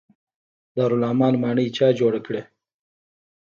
[0.75, 2.41] دارالامان ماڼۍ چا جوړه کړه؟